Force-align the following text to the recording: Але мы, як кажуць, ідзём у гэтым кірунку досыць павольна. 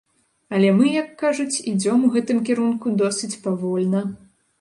Але 0.59 0.69
мы, 0.77 0.85
як 0.93 1.09
кажуць, 1.23 1.59
ідзём 1.71 1.99
у 2.07 2.09
гэтым 2.15 2.39
кірунку 2.47 2.95
досыць 3.03 3.31
павольна. 3.45 4.01